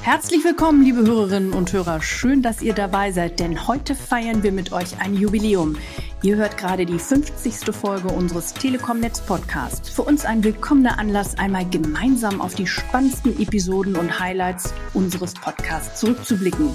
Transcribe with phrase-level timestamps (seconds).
[0.00, 2.02] Herzlich willkommen, liebe Hörerinnen und Hörer.
[2.02, 5.76] Schön, dass ihr dabei seid, denn heute feiern wir mit euch ein Jubiläum.
[6.22, 7.74] Ihr hört gerade die 50.
[7.74, 9.88] Folge unseres Telekom-Netz Podcasts.
[9.88, 16.00] Für uns ein willkommener Anlass, einmal gemeinsam auf die spannendsten Episoden und Highlights unseres Podcasts
[16.00, 16.70] zurückzublicken.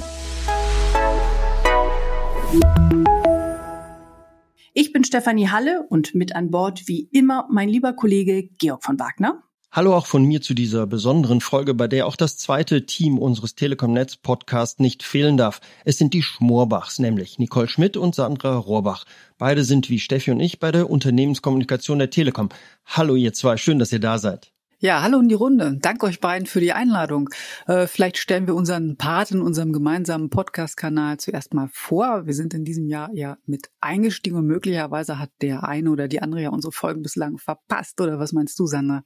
[4.74, 9.00] Ich bin Stefanie Halle und mit an Bord wie immer mein lieber Kollege Georg von
[9.00, 9.44] Wagner.
[9.78, 13.54] Hallo auch von mir zu dieser besonderen Folge, bei der auch das zweite Team unseres
[13.54, 15.62] Telekom Netz Podcast nicht fehlen darf.
[15.86, 19.06] Es sind die Schmorbachs, nämlich Nicole Schmidt und Sandra Rohrbach.
[19.38, 22.50] Beide sind wie Steffi und ich bei der Unternehmenskommunikation der Telekom.
[22.88, 24.52] Hallo ihr zwei, schön, dass ihr da seid.
[24.80, 25.78] Ja, hallo in die Runde.
[25.80, 27.30] Danke euch beiden für die Einladung.
[27.68, 32.26] Äh, vielleicht stellen wir unseren Part in unserem gemeinsamen Podcast-Kanal zuerst mal vor.
[32.26, 36.24] Wir sind in diesem Jahr ja mit eingestiegen und möglicherweise hat der eine oder die
[36.24, 38.02] andere ja unsere Folgen bislang verpasst.
[38.02, 39.04] Oder was meinst du, Sandra?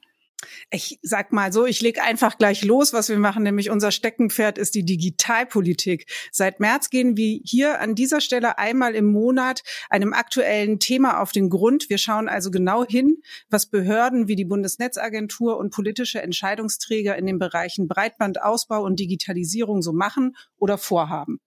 [0.70, 4.58] Ich sag mal so, ich leg einfach gleich los, was wir machen, nämlich unser Steckenpferd
[4.58, 6.06] ist die Digitalpolitik.
[6.30, 11.32] Seit März gehen wir hier an dieser Stelle einmal im Monat einem aktuellen Thema auf
[11.32, 11.90] den Grund.
[11.90, 13.18] Wir schauen also genau hin,
[13.50, 19.92] was Behörden wie die Bundesnetzagentur und politische Entscheidungsträger in den Bereichen Breitbandausbau und Digitalisierung so
[19.92, 21.40] machen oder vorhaben.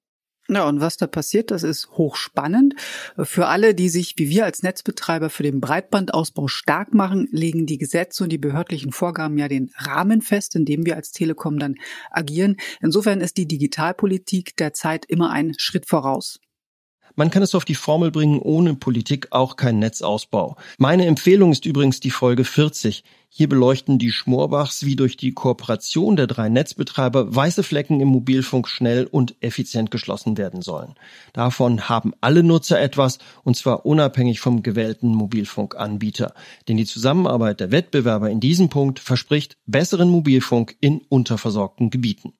[0.48, 2.76] Ja, und was da passiert, das ist hochspannend.
[3.18, 7.80] Für alle, die sich wie wir als Netzbetreiber für den Breitbandausbau stark machen, legen die
[7.80, 11.76] Gesetze und die behördlichen Vorgaben ja den Rahmen fest, in dem wir als Telekom dann
[12.12, 12.58] agieren.
[12.80, 16.40] Insofern ist die Digitalpolitik derzeit immer ein Schritt voraus.
[17.16, 20.58] Man kann es auf die Formel bringen, ohne Politik auch kein Netzausbau.
[20.78, 23.04] Meine Empfehlung ist übrigens die Folge 40.
[23.30, 28.68] Hier beleuchten die Schmorbachs, wie durch die Kooperation der drei Netzbetreiber weiße Flecken im Mobilfunk
[28.68, 30.96] schnell und effizient geschlossen werden sollen.
[31.34, 36.34] Davon haben alle Nutzer etwas, und zwar unabhängig vom gewählten Mobilfunkanbieter.
[36.68, 42.34] Denn die Zusammenarbeit der Wettbewerber in diesem Punkt verspricht besseren Mobilfunk in unterversorgten Gebieten.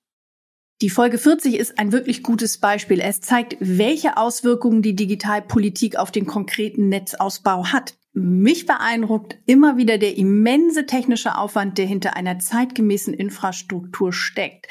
[0.82, 3.00] Die Folge 40 ist ein wirklich gutes Beispiel.
[3.00, 7.96] Es zeigt, welche Auswirkungen die Digitalpolitik auf den konkreten Netzausbau hat.
[8.12, 14.68] Mich beeindruckt immer wieder der immense technische Aufwand, der hinter einer zeitgemäßen Infrastruktur steckt.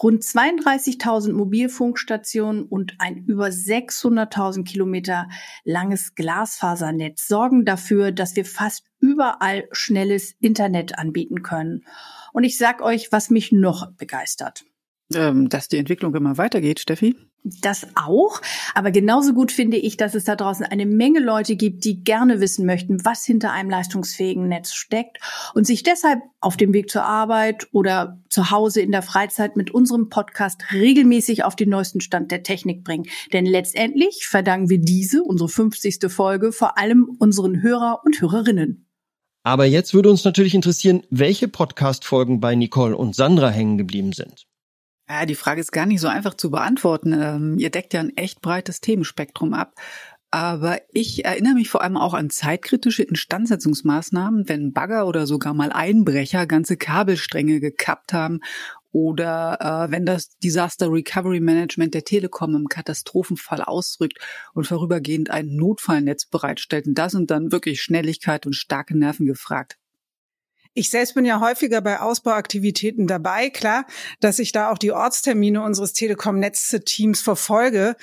[0.00, 5.28] Rund 32.000 Mobilfunkstationen und ein über 600.000 Kilometer
[5.64, 11.84] langes Glasfasernetz sorgen dafür, dass wir fast überall schnelles Internet anbieten können.
[12.32, 14.64] Und ich sag euch, was mich noch begeistert
[15.08, 17.16] dass die Entwicklung immer weitergeht, Steffi?
[17.44, 18.42] Das auch.
[18.74, 22.40] Aber genauso gut finde ich, dass es da draußen eine Menge Leute gibt, die gerne
[22.40, 25.18] wissen möchten, was hinter einem leistungsfähigen Netz steckt
[25.54, 29.70] und sich deshalb auf dem Weg zur Arbeit oder zu Hause in der Freizeit mit
[29.70, 33.06] unserem Podcast regelmäßig auf den neuesten Stand der Technik bringen.
[33.32, 36.10] Denn letztendlich verdanken wir diese, unsere 50.
[36.10, 38.84] Folge, vor allem unseren Hörer und Hörerinnen.
[39.44, 44.48] Aber jetzt würde uns natürlich interessieren, welche Podcast-Folgen bei Nicole und Sandra hängen geblieben sind.
[45.08, 47.14] Ja, die Frage ist gar nicht so einfach zu beantworten.
[47.18, 49.74] Ähm, ihr deckt ja ein echt breites Themenspektrum ab.
[50.30, 55.72] Aber ich erinnere mich vor allem auch an zeitkritische Instandsetzungsmaßnahmen, wenn Bagger oder sogar mal
[55.72, 58.40] Einbrecher ganze Kabelstränge gekappt haben
[58.92, 64.18] oder äh, wenn das Disaster Recovery Management der Telekom im Katastrophenfall ausrückt
[64.52, 66.86] und vorübergehend ein Notfallnetz bereitstellt.
[66.86, 69.78] Und das sind dann wirklich Schnelligkeit und starke Nerven gefragt.
[70.78, 73.50] Ich selbst bin ja häufiger bei Ausbauaktivitäten dabei.
[73.50, 73.84] Klar,
[74.20, 77.96] dass ich da auch die Ortstermine unseres Telekom-Netze-Teams verfolge.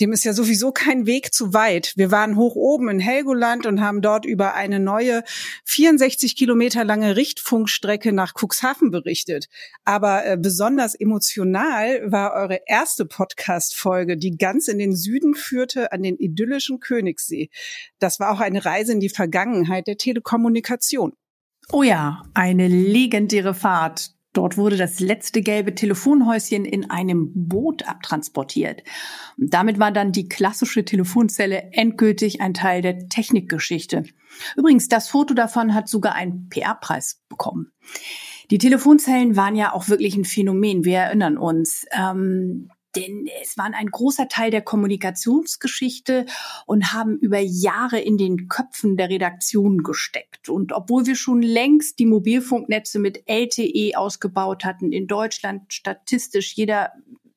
[0.00, 1.92] Dem ist ja sowieso kein Weg zu weit.
[1.96, 5.24] Wir waren hoch oben in Helgoland und haben dort über eine neue
[5.66, 9.50] 64 Kilometer lange Richtfunkstrecke nach Cuxhaven berichtet.
[9.84, 16.02] Aber äh, besonders emotional war eure erste Podcast-Folge, die ganz in den Süden führte, an
[16.02, 17.50] den idyllischen Königssee.
[17.98, 21.12] Das war auch eine Reise in die Vergangenheit der Telekommunikation.
[21.70, 24.10] Oh ja, eine legendäre Fahrt.
[24.32, 28.82] Dort wurde das letzte gelbe Telefonhäuschen in einem Boot abtransportiert.
[29.36, 34.04] Und damit war dann die klassische Telefonzelle endgültig ein Teil der Technikgeschichte.
[34.56, 37.72] Übrigens, das Foto davon hat sogar einen PR-Preis bekommen.
[38.50, 40.84] Die Telefonzellen waren ja auch wirklich ein Phänomen.
[40.84, 41.84] Wir erinnern uns.
[41.92, 46.26] Ähm, denn es waren ein großer Teil der Kommunikationsgeschichte
[46.66, 50.48] und haben über Jahre in den Köpfen der Redaktionen gesteckt.
[50.48, 56.92] Und obwohl wir schon längst die Mobilfunknetze mit LTE ausgebaut hatten, in Deutschland statistisch jeder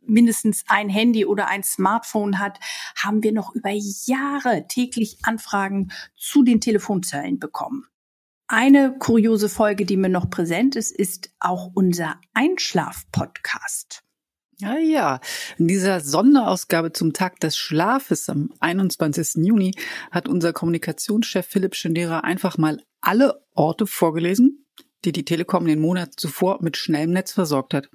[0.08, 2.60] mindestens ein Handy oder ein Smartphone hat,
[2.96, 7.86] haben wir noch über Jahre täglich Anfragen zu den Telefonzellen bekommen.
[8.48, 14.05] Eine kuriose Folge, die mir noch präsent ist, ist auch unser Einschlaf-Podcast.
[14.58, 15.20] Ja, ja.
[15.58, 19.46] In dieser Sonderausgabe zum Tag des Schlafes am 21.
[19.46, 19.74] Juni
[20.12, 24.66] hat unser Kommunikationschef Philipp Schindera einfach mal alle Orte vorgelesen,
[25.04, 27.90] die die Telekom den Monat zuvor mit schnellem Netz versorgt hat.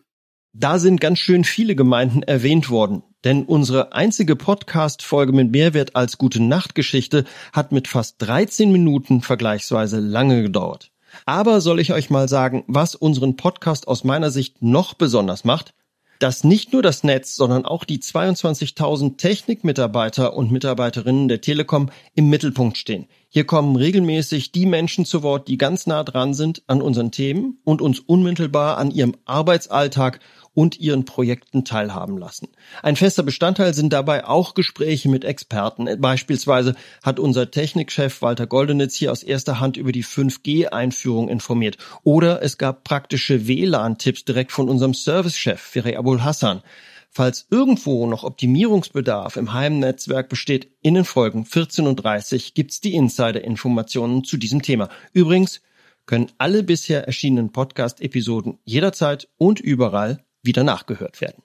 [0.53, 6.19] Da sind ganz schön viele Gemeinden erwähnt worden, denn unsere einzige Podcast-Folge mit Mehrwert als
[6.19, 10.91] gute Nachtgeschichte hat mit fast 13 Minuten vergleichsweise lange gedauert.
[11.25, 15.73] Aber soll ich euch mal sagen, was unseren Podcast aus meiner Sicht noch besonders macht?
[16.21, 22.29] Dass nicht nur das Netz, sondern auch die 22.000 Technikmitarbeiter und Mitarbeiterinnen der Telekom im
[22.29, 23.09] Mittelpunkt stehen.
[23.33, 27.61] Hier kommen regelmäßig die Menschen zu Wort, die ganz nah dran sind an unseren Themen
[27.63, 30.19] und uns unmittelbar an ihrem Arbeitsalltag
[30.53, 32.49] und ihren Projekten teilhaben lassen.
[32.83, 35.89] Ein fester Bestandteil sind dabei auch Gespräche mit Experten.
[36.01, 36.75] Beispielsweise
[37.05, 41.79] hat unser Technikchef Walter Goldenitz hier aus erster Hand über die 5G-Einführung informiert.
[42.03, 46.63] Oder es gab praktische WLAN-Tipps direkt von unserem Servicechef Ferry Abul Hassan.
[47.13, 52.95] Falls irgendwo noch Optimierungsbedarf im Heimnetzwerk besteht, in den Folgen 14 und 30 gibt's die
[52.95, 54.89] Insider-Informationen zu diesem Thema.
[55.13, 55.61] Übrigens
[56.07, 61.43] können alle bisher erschienenen Podcast-Episoden jederzeit und überall wieder nachgehört werden.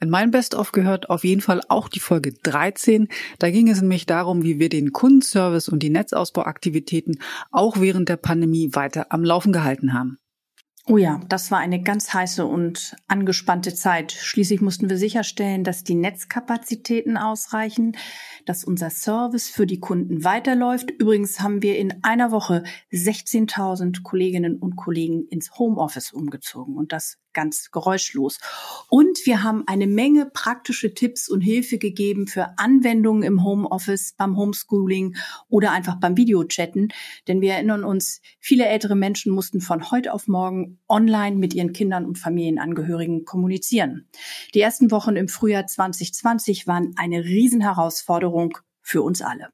[0.00, 3.08] In meinem Best-of gehört auf jeden Fall auch die Folge 13.
[3.38, 7.20] Da ging es nämlich darum, wie wir den Kundenservice und die Netzausbauaktivitäten
[7.52, 10.18] auch während der Pandemie weiter am Laufen gehalten haben.
[10.90, 14.10] Oh ja, das war eine ganz heiße und angespannte Zeit.
[14.10, 17.96] Schließlich mussten wir sicherstellen, dass die Netzkapazitäten ausreichen,
[18.44, 20.90] dass unser Service für die Kunden weiterläuft.
[20.90, 27.19] Übrigens haben wir in einer Woche 16.000 Kolleginnen und Kollegen ins Homeoffice umgezogen und das
[27.32, 28.38] ganz geräuschlos.
[28.88, 34.36] Und wir haben eine Menge praktische Tipps und Hilfe gegeben für Anwendungen im Homeoffice, beim
[34.36, 35.16] Homeschooling
[35.48, 36.92] oder einfach beim Videochatten.
[37.28, 41.72] Denn wir erinnern uns, viele ältere Menschen mussten von heute auf morgen online mit ihren
[41.72, 44.08] Kindern und Familienangehörigen kommunizieren.
[44.54, 49.50] Die ersten Wochen im Frühjahr 2020 waren eine Riesenherausforderung für uns alle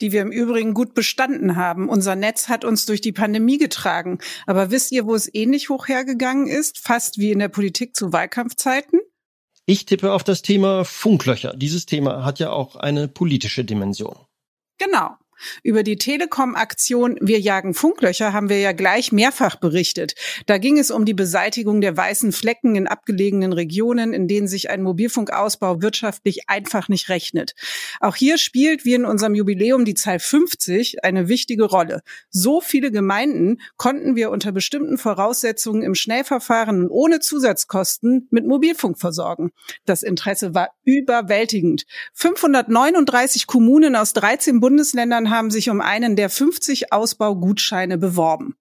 [0.00, 1.88] die wir im Übrigen gut bestanden haben.
[1.88, 4.18] Unser Netz hat uns durch die Pandemie getragen.
[4.46, 6.78] Aber wisst ihr, wo es ähnlich hoch hergegangen ist?
[6.78, 9.00] Fast wie in der Politik zu Wahlkampfzeiten?
[9.66, 11.54] Ich tippe auf das Thema Funklöcher.
[11.56, 14.16] Dieses Thema hat ja auch eine politische Dimension.
[14.78, 15.16] Genau.
[15.62, 20.14] Über die Telekom-Aktion Wir jagen Funklöcher haben wir ja gleich mehrfach berichtet.
[20.46, 24.70] Da ging es um die Beseitigung der weißen Flecken in abgelegenen Regionen, in denen sich
[24.70, 27.54] ein Mobilfunkausbau wirtschaftlich einfach nicht rechnet.
[28.00, 32.02] Auch hier spielt, wie in unserem Jubiläum, die Zahl 50 eine wichtige Rolle.
[32.30, 39.50] So viele Gemeinden konnten wir unter bestimmten Voraussetzungen im Schnellverfahren ohne Zusatzkosten mit Mobilfunk versorgen.
[39.84, 41.84] Das Interesse war überwältigend.
[42.14, 48.56] 539 Kommunen aus 13 Bundesländern haben sich um einen der 50 Ausbaugutscheine beworben.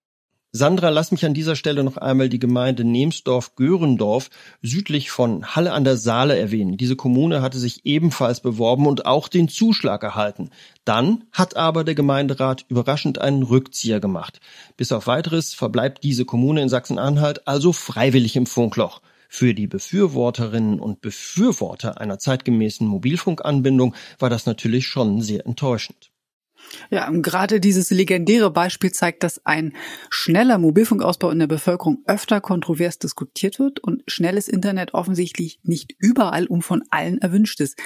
[0.57, 4.29] Sandra, lass mich an dieser Stelle noch einmal die Gemeinde Nemsdorf-Görendorf
[4.61, 6.77] südlich von Halle an der Saale erwähnen.
[6.77, 10.51] Diese Kommune hatte sich ebenfalls beworben und auch den Zuschlag erhalten.
[10.85, 14.39] Dann hat aber der Gemeinderat überraschend einen Rückzieher gemacht.
[14.77, 19.01] Bis auf weiteres verbleibt diese Kommune in Sachsen-Anhalt also freiwillig im Funkloch.
[19.27, 26.11] Für die Befürworterinnen und Befürworter einer zeitgemäßen Mobilfunkanbindung war das natürlich schon sehr enttäuschend.
[26.89, 29.73] Ja, und gerade dieses legendäre Beispiel zeigt, dass ein
[30.09, 36.47] schneller Mobilfunkausbau in der Bevölkerung öfter kontrovers diskutiert wird und schnelles Internet offensichtlich nicht überall
[36.47, 37.77] und von allen erwünscht ist.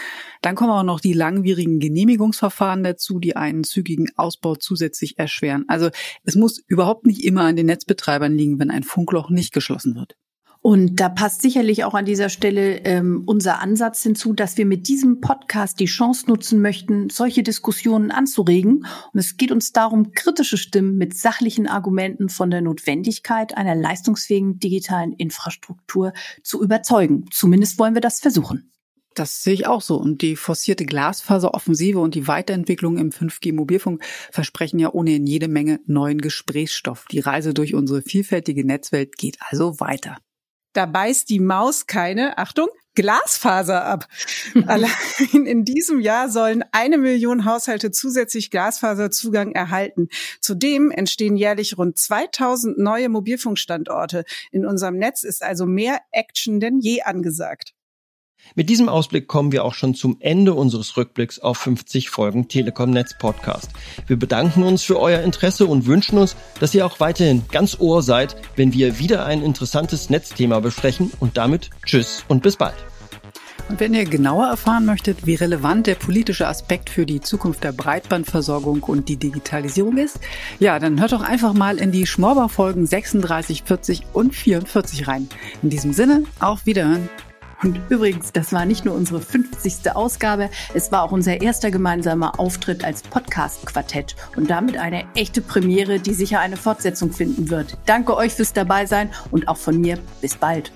[0.42, 5.66] Dann kommen auch noch die langwierigen Genehmigungsverfahren dazu, die einen zügigen Ausbau zusätzlich erschweren.
[5.68, 5.90] Also
[6.24, 10.16] es muss überhaupt nicht immer an den Netzbetreibern liegen, wenn ein Funkloch nicht geschlossen wird.
[10.62, 14.90] Und da passt sicherlich auch an dieser Stelle ähm, unser Ansatz hinzu, dass wir mit
[14.90, 18.86] diesem Podcast die Chance nutzen möchten, solche Diskussionen anzuregen.
[19.14, 24.60] Und es geht uns darum, kritische Stimmen mit sachlichen Argumenten von der Notwendigkeit einer leistungsfähigen
[24.60, 26.12] digitalen Infrastruktur
[26.44, 27.26] zu überzeugen.
[27.32, 28.74] Zumindest wollen wir das versuchen.
[29.16, 29.96] Das sehe ich auch so.
[29.96, 36.20] Und die forcierte Glasfaseroffensive und die Weiterentwicklung im 5G-Mobilfunk versprechen ja ohnehin jede Menge neuen
[36.20, 37.06] Gesprächsstoff.
[37.12, 40.18] Die Reise durch unsere vielfältige Netzwelt geht also weiter.
[40.80, 44.08] Da beißt die Maus keine, Achtung, Glasfaser ab.
[44.66, 44.90] Allein
[45.46, 50.08] in diesem Jahr sollen eine Million Haushalte zusätzlich Glasfaserzugang erhalten.
[50.40, 54.24] Zudem entstehen jährlich rund 2000 neue Mobilfunkstandorte.
[54.54, 57.74] In unserem Netz ist also mehr Action denn je angesagt.
[58.56, 62.90] Mit diesem Ausblick kommen wir auch schon zum Ende unseres Rückblicks auf 50 Folgen Telekom
[62.90, 63.70] Netz Podcast.
[64.08, 68.02] Wir bedanken uns für euer Interesse und wünschen uns, dass ihr auch weiterhin ganz ohr
[68.02, 72.76] seid, wenn wir wieder ein interessantes Netzthema besprechen und damit tschüss und bis bald.
[73.70, 77.72] Und wenn ihr genauer erfahren möchtet, wie relevant der politische Aspekt für die Zukunft der
[77.72, 80.20] Breitbandversorgung und die Digitalisierung ist,
[80.60, 85.30] ja, dann hört doch einfach mal in die Schmorbach-Folgen 36, 40 und 44 rein.
[85.62, 87.10] In diesem Sinne, auf Wiederhören.
[87.62, 89.92] Und übrigens, das war nicht nur unsere 50.
[89.94, 96.00] Ausgabe, es war auch unser erster gemeinsamer Auftritt als Podcast-Quartett und damit eine echte Premiere,
[96.00, 97.78] die sicher eine Fortsetzung finden wird.
[97.86, 100.72] Danke euch fürs Dabeisein und auch von mir bis bald.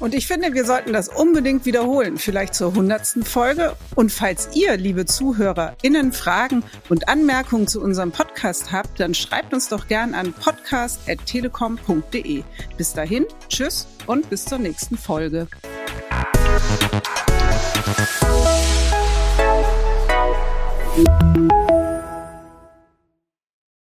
[0.00, 3.74] Und ich finde, wir sollten das unbedingt wiederholen, vielleicht zur hundertsten Folge.
[3.96, 9.68] Und falls ihr, liebe ZuhörerInnen, Fragen und Anmerkungen zu unserem Podcast habt, dann schreibt uns
[9.68, 12.44] doch gern an podcast.telekom.de.
[12.76, 15.48] Bis dahin, tschüss und bis zur nächsten Folge.
[16.60, 16.98] you